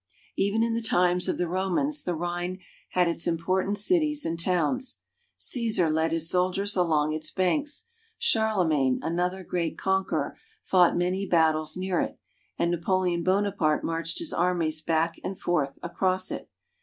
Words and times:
Even 0.35 0.63
in 0.63 0.73
the 0.73 0.81
times 0.81 1.29
of 1.29 1.37
the 1.37 1.47
Romans 1.47 2.01
the 2.01 2.15
Rhine 2.15 2.57
had 2.93 3.07
its 3.07 3.27
important 3.27 3.77
cities 3.77 4.25
and 4.25 4.39
towns. 4.39 4.97
Caesar 5.37 5.91
led 5.91 6.11
his 6.11 6.27
soldiers 6.27 6.75
along 6.75 7.13
its 7.13 7.29
banks; 7.29 7.85
Charlemagne, 8.17 8.99
another 9.03 9.43
great 9.43 9.77
conqueror, 9.77 10.35
fought 10.63 10.97
many 10.97 11.27
battles 11.27 11.77
near 11.77 11.99
it; 12.01 12.17
and 12.57 12.71
Napoleon 12.71 13.21
Bonaparte 13.21 13.83
marched 13.83 14.17
his 14.17 14.33
armies 14.33 14.81
back 14.81 15.17
and 15.23 15.37
forth 15.39 15.77
across 15.83 16.31
it. 16.31 16.49